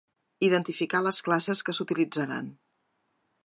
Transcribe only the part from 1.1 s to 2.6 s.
classes que s'utilitzaran.